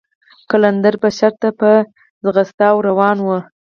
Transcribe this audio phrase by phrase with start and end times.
[0.49, 1.71] قلندر به شر ته په
[2.23, 3.27] منډه ور روان و.